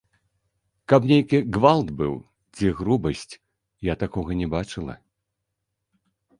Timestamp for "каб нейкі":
0.93-1.37